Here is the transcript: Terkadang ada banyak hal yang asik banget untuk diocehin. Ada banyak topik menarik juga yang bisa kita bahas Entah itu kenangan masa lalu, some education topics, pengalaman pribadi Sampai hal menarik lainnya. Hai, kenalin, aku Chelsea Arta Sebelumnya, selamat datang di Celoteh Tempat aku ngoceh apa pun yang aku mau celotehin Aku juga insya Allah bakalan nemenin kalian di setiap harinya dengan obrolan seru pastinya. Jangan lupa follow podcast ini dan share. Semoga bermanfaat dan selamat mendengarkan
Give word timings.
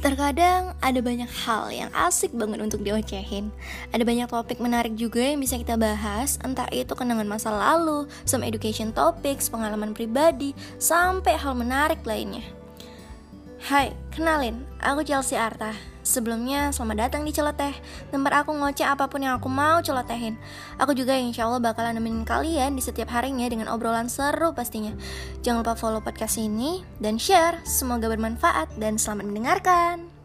Terkadang 0.00 0.72
ada 0.80 1.00
banyak 1.04 1.28
hal 1.44 1.68
yang 1.68 1.92
asik 1.92 2.32
banget 2.32 2.64
untuk 2.64 2.80
diocehin. 2.80 3.52
Ada 3.92 4.00
banyak 4.00 4.32
topik 4.32 4.56
menarik 4.56 4.96
juga 4.96 5.20
yang 5.20 5.44
bisa 5.44 5.60
kita 5.60 5.76
bahas 5.76 6.40
Entah 6.40 6.64
itu 6.72 6.96
kenangan 6.96 7.28
masa 7.28 7.52
lalu, 7.52 8.08
some 8.24 8.40
education 8.40 8.96
topics, 8.96 9.52
pengalaman 9.52 9.92
pribadi 9.92 10.56
Sampai 10.80 11.36
hal 11.36 11.52
menarik 11.52 12.00
lainnya. 12.08 12.40
Hai, 13.60 13.92
kenalin, 14.08 14.64
aku 14.80 15.04
Chelsea 15.04 15.36
Arta 15.36 15.89
Sebelumnya, 16.10 16.74
selamat 16.74 17.06
datang 17.06 17.22
di 17.22 17.30
Celoteh 17.30 17.70
Tempat 18.10 18.42
aku 18.42 18.50
ngoceh 18.50 18.82
apa 18.82 19.06
pun 19.06 19.22
yang 19.22 19.38
aku 19.38 19.46
mau 19.46 19.78
celotehin 19.78 20.34
Aku 20.82 20.90
juga 20.90 21.14
insya 21.14 21.46
Allah 21.46 21.62
bakalan 21.62 22.02
nemenin 22.02 22.26
kalian 22.26 22.74
di 22.74 22.82
setiap 22.82 23.14
harinya 23.14 23.46
dengan 23.46 23.70
obrolan 23.70 24.10
seru 24.10 24.50
pastinya. 24.50 24.90
Jangan 25.46 25.62
lupa 25.62 25.78
follow 25.78 26.02
podcast 26.02 26.42
ini 26.42 26.82
dan 26.98 27.14
share. 27.14 27.62
Semoga 27.62 28.10
bermanfaat 28.10 28.74
dan 28.74 28.98
selamat 28.98 29.30
mendengarkan 29.30 30.19